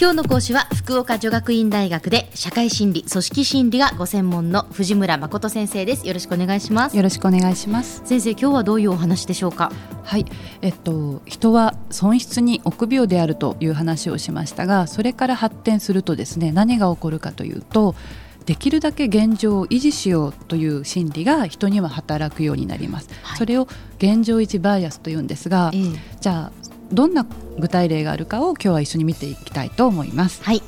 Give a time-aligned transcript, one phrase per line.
[0.00, 6.08] 今日の講師は福岡女学院大学で社会心理組織心理がご専門の藤村誠先生です。
[6.08, 6.96] よろしくお願いします。
[6.96, 8.00] よろしくお願いします。
[8.06, 9.70] 先生今日はどういうお話でしょうか？
[10.02, 10.24] はい。
[10.62, 17.94] えっと人は損失に臆病であるという話をしましたがそれから発展するとですね何が起こるかというと
[18.46, 26.52] できるだけ現状を維持しようという心理が人には働くようになります、はい、それを現状維持バイアスというんですが、えー、じゃあ
[26.90, 27.24] どんな
[27.60, 30.42] 具体例があるかを今日は一緒に見ていきたいと思います。
[30.42, 30.62] はい、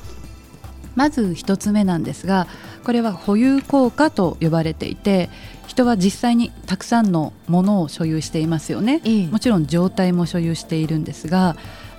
[0.95, 2.47] まず一つ目なんですが
[2.83, 5.29] これは保有効果と呼ばれていて
[5.67, 11.55] 人は実際にたくさんのものを所有していますよね、ええ、もちろん状態も所有しているんですが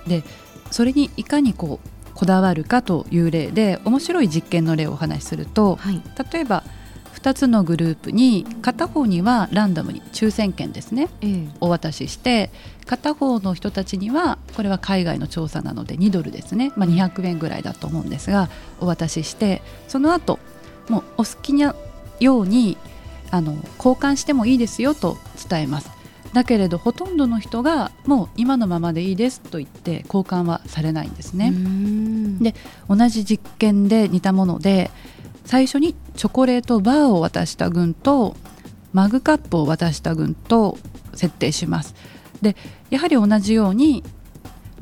[0.07, 0.23] で
[0.71, 6.63] それにいかにこうこだわるかという例で面白い実験の例をお話しすると、はい、例えば
[7.25, 12.51] 2つのグループに片方にはランダムに抽選券ですね、ええ、お渡しして
[12.85, 20.37] 片方の人たちにはこれは海外の調査なので2ドルですね、まあ、200円ぐらいだと思うんですがお渡ししてその後
[20.87, 21.75] もうお好きな
[22.19, 22.77] ように
[23.31, 25.17] あの交換してもいいですよと
[25.49, 25.89] 伝えます。
[26.33, 31.53] だけれどほとんどの人がもう今のままでいいですと言って交換はされないんですね。
[32.41, 32.53] で
[32.89, 34.91] 同じ実験で似たもので
[35.45, 38.35] 最初にチョコレートバーを渡した群と
[38.93, 40.77] マグカップを渡した群と
[41.13, 41.95] 設定します。
[42.41, 42.55] で
[42.89, 44.03] やはり同じように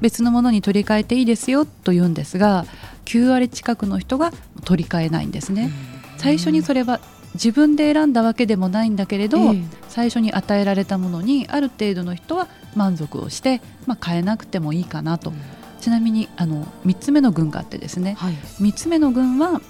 [0.01, 2.65] 別のものに取り替えていいですよと言うんですが
[3.05, 4.31] 9割近くの人が
[4.65, 5.71] 取り替えないんですね。
[6.17, 6.99] 最初にそれは
[7.33, 15.37] 自分で選んだわけでもないんだけれど、えー、最初に与えられたものにある程度の人は満足をして、まあ、変えなくてもいいかなと、うん、
[15.81, 19.61] ちなみにあの3つ目の群があってですね、はい、3つ目の群は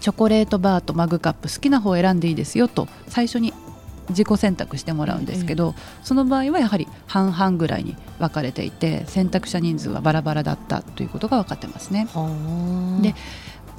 [0.00, 3.52] チョコレートバーとマグカップ好きな方を選んでいいですよと最初に
[4.10, 12.08] 自己選択してもらうんですけど、その場合はやはり半々ぐらいに分かれていて選択者人数はバラバラだったということが分かってますね。
[13.02, 13.14] で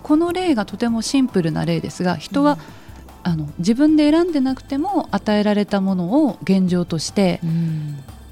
[0.03, 2.57] この例がとてもシンプルな例ですが人は、
[3.23, 7.41] あの自分で選んでなくても与えられたものを現状として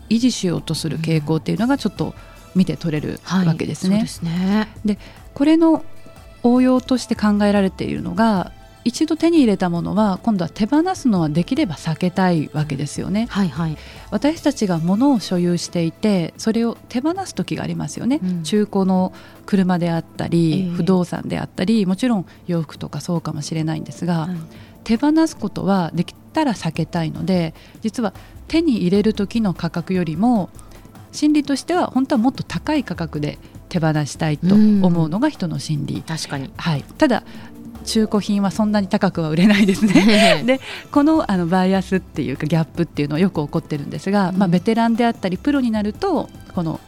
[0.09, 2.13] 維持しようとする傾向っていうのがちょっと
[2.55, 4.05] 見て取れるわけですね。
[4.85, 4.99] で、ね、
[5.33, 5.83] これの
[6.47, 8.51] 応用として考えられているのが
[8.87, 13.77] 一度手に入れたものは今度は手放すのはできれば避けたいわけですよね、はいはい、
[14.11, 19.11] 私たちが物を所有していてそれを手放す時がありますよね、うん、中古の
[19.45, 24.37] 車であったり、えー、不動産であったりもちろん洋服とかそうかもしれないんですが、はい、
[24.85, 28.13] 手放すことはできたら避けたいので実は
[28.47, 30.49] 手に入れる時の価格よりも
[31.11, 33.37] 心理としては本当はもっと高い価格で
[33.69, 37.23] 手放したいと思うのが人の心理、確かに、はい、ただ
[37.85, 40.43] 中古品はそんなに高くは売れないですね。
[40.45, 40.59] で
[40.91, 46.79] このあのバイアスっていうかギャップっていうのはよく起こってるんですが、うん、まあ、ベテランであったりプロになるとこの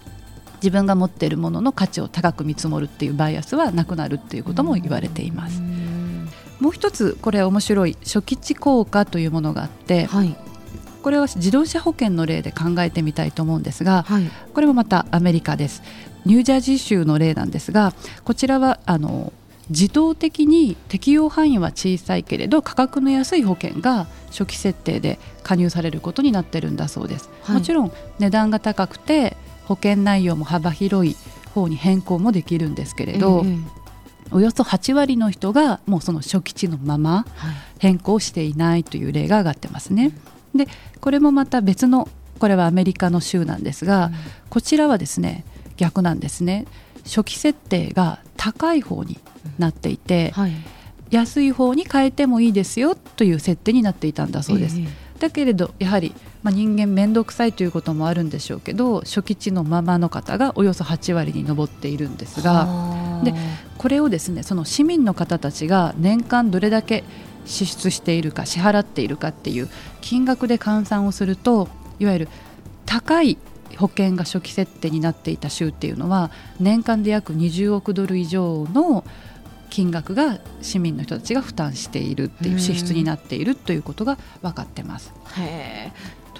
[0.55, 5.61] 自分が持っているものの価値を高く見積もるっていうバイアスはなくなるっていうことも言われています。
[6.59, 10.35] もう一つこれ面白い初期値効果というものがあって、はい、
[11.01, 15.81] これは自動車保険の例で考えてみたいと思うんですが、はい、これもまたアメリカです
[16.25, 17.93] ニュージャージー州の例なんですが
[18.23, 19.33] こちらはあの
[19.69, 31.15] 自動的に適用範囲は小さいけれど価格の安い保険が初期設定で加入されることになってるんだそうです、はい、もちろん値段が高くて保険内容も幅広い
[31.53, 33.63] 方に変更もできるんですけれど、えー、
[34.31, 37.25] およそ8割の人がもうその初期値のまま
[37.77, 40.11] 変更していないという例が上がってますね。
[40.55, 40.67] で
[40.99, 42.09] これもまた別の
[42.39, 44.13] これはアメリカの州なんですが、うん、
[44.49, 45.43] こちらはですね
[45.79, 46.65] 逆なんですね。
[47.05, 49.17] 初期設定が高い方に
[49.57, 50.51] なっていて、はい、
[51.09, 54.77] 安い方に変えてもいいですよという設定になっていたんだそうです。
[54.77, 54.89] えー、
[55.19, 56.13] だけれどやはり、
[56.43, 62.67] まあ、人間面倒くさいということもあるんでしょうけど初期値のままの方がおよそ8割に上っているんですが
[63.23, 63.33] で
[63.77, 67.05] これをですねその市民の方たちが年間どれだけ
[67.45, 69.69] 支出しているか支払っているかっていう
[70.01, 71.69] 金額で換算をすると
[71.99, 72.27] いわゆる
[72.85, 73.37] 高い
[73.77, 79.03] 保険が初期設定になっていた州っていうのは年間で約20億ドル以上の
[79.69, 85.13] 金額が市民の人たちが負担しているっていう支出になっているということが分かってます。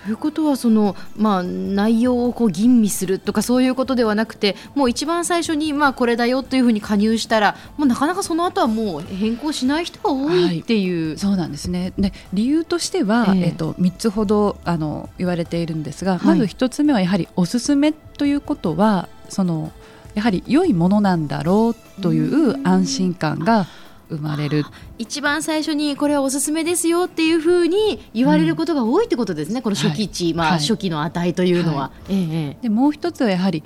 [0.02, 11.94] へということはその、まあ、内容をこう吟味するとかそういうことではなくてもう一番最初に、まあ、これだよというふうに加入したらもうなかなかその後はもう変更しない人が多いっていう、はい、そうなんですね。
[11.98, 19.72] で理由としては、えー、えーと3つほどあの言われているんですが、はい、まず1つ目はやはりおすすめということはその
[20.16, 23.68] やはり良いものなんだろうという安心感が
[24.10, 24.66] 生まれる。
[24.98, 31.84] 一番最初にこれはおすすめですよっていうふうに言われることが多いってことですね、うん、この初期値、はい、まあ、初期の値というのは。
[31.84, 33.64] はい、ええ、でもう一つはやはり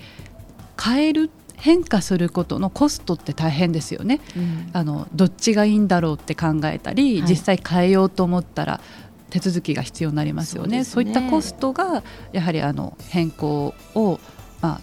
[0.81, 8.81] 変える変化することのコストって大変ですよね、うん、あのどっちがいいんだろうって考えたり、はい、実際変えようと思ったら
[9.29, 10.83] 手続きが必要になりますよね。
[10.83, 12.03] そう、ね、いったコストが
[12.33, 14.19] やはりあの変更を
[14.61, 14.81] まあ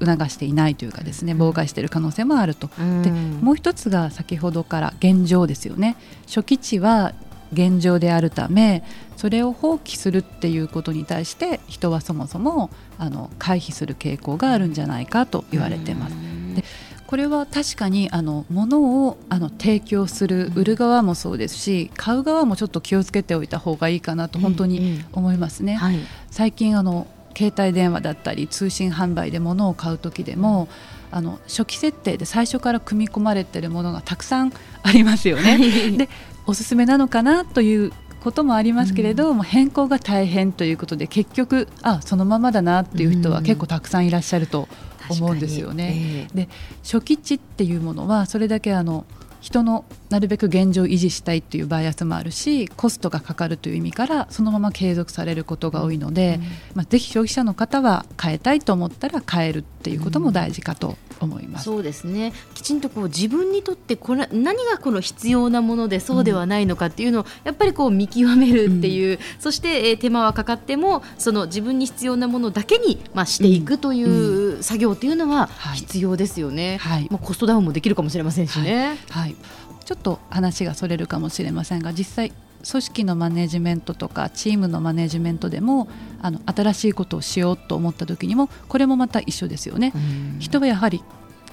[0.00, 5.96] 促していないというかですね妨害している可能性もあると、うん、でもう一つが先ほどから現状ですよね。
[6.26, 7.14] 初期値は
[7.52, 8.82] 現状であるため
[9.16, 16.14] それを放棄するっていうことに対して人はそもそもあの回避する傾向があるんじゃないかと言われています。
[16.54, 16.64] で
[17.06, 25.74] これは確かにあの物をあの提供する売る側もそうですし買う側もちょっと気をつけておいた方がいいかなと本当に思いますね。
[25.74, 25.98] うんうんはい、
[26.30, 30.68] 最近あの携帯電話だったり通信販売で物を買う時でも
[31.10, 34.52] あの初期設定で最初から組み込まれているものがたくさん
[34.82, 35.96] ありますよね。
[35.96, 36.08] で
[36.46, 44.68] おすすめなのかなということもありますけれど、うん、変更が大変ということで結局あそのままだなっていう人は結構たくさんいらっしゃると
[45.08, 46.26] 思うんですよね。
[46.30, 46.48] えー、で
[46.82, 49.04] 初期値っていうものはそれだけあの
[49.46, 56.42] 人のなるべく現状を維持したいっていうバイアスもあるしコストがかかるという意味からそのまま継続されることが多いので、うん、
[56.74, 61.64] まあ、ぜひ消費者の方は変えたいと思ったら変えるっていうことも大事かと思います。
[61.66, 62.32] そうですね。
[62.54, 76.78] きちんとこう自分にとってこれ何がこの必要なものでそうではないのかっていうのをやっぱりこう見極めるっていう、うん、そして、えー、手間はかかってもその自分に必要なものだけに、まあ、していくという作業っていうのは必要ですよね。
[76.78, 78.98] はい、もうコストダウンもできるかもしれませんしね。
[79.10, 79.35] はい、はい、
[79.84, 82.32] ちょっと話がそれるかもしれませんが実際
[82.68, 85.88] 組織のマネジメントとかチームのマネジメントでも
[86.20, 89.92] あの新しいことをしようと思った時にもこれもまた一緒ですよね。
[90.40, 91.02] 人はやはり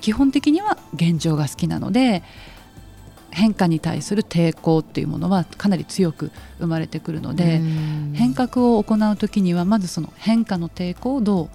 [0.02, 2.24] 基本的には現状が好きなので
[3.32, 7.62] 変化に対する抵抗っていうものはかなり強く生まれてくるので
[8.14, 11.50] 変革を行う時にはまずその変化の抵抗をどう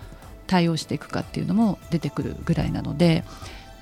[0.47, 3.25] 対応していくかっていうのも出てくるぐらいなので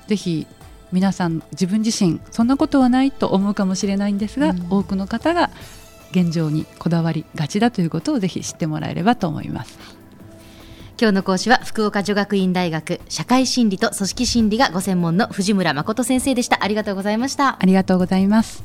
[0.07, 0.47] ぜひ
[0.91, 5.49] 皆さん自分自身そんなことはないと思うかもしれないんですが、うん、多くの方が
[6.11, 9.77] 現状にこだわりがちだということをぜひ知ってもらえればと思います。
[10.99, 16.63] 今日の講師は福岡女学院大学社会心理と組織心理がご専門の藤村誠先生でした。
[16.63, 17.57] ありがとうございました。
[17.59, 18.63] ありがとうございます。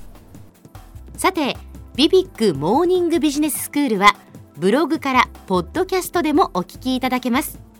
[1.16, 1.56] さて
[1.94, 4.14] ビビックモーニングビジネススクールは
[4.56, 7.72] ブログからポッドキャストでもお聞きいただけます。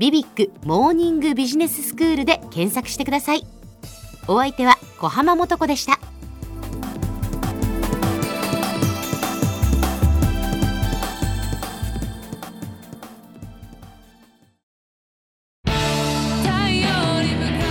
[0.00, 3.46] ビビックモーニングビジネススクールで検索してください
[4.32, 5.98] お相手は小浜もとこでした。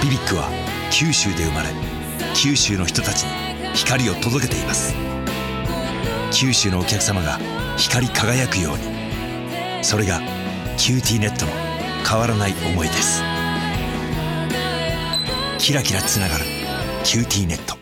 [0.01, 0.49] ビビックは
[0.91, 1.69] 九州で生まれ
[2.35, 3.29] 九州の人たちに
[3.73, 4.93] 光を届けています。
[6.33, 7.39] 九州のお客様が
[7.77, 9.81] 光り輝くように。
[9.81, 10.19] それが
[10.75, 11.53] QTnetの
[12.05, 13.28] 変わらない思いです。
[15.59, 16.45] キラキラつながる
[17.03, 17.78] QTnet。